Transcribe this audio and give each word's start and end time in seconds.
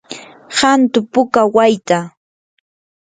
hantu 0.59 0.99
puka 1.11 1.41
wayta. 1.55 1.99